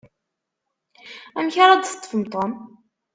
[1.37, 2.51] Amek ara d-teṭṭfem Tom?